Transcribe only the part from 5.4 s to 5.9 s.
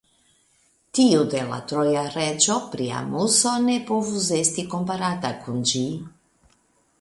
kun ĝi.